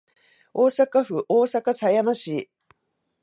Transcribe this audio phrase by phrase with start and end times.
[0.55, 2.49] 大阪府大阪狭山市